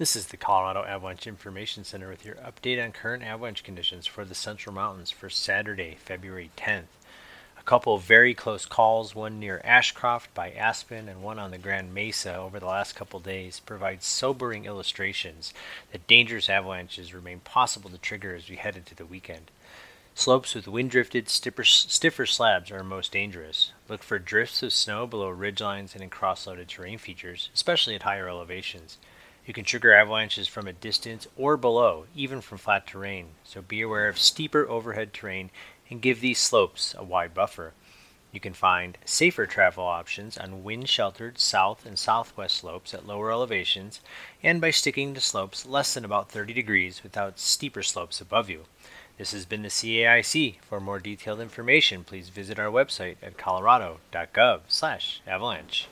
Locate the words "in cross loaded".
26.02-26.68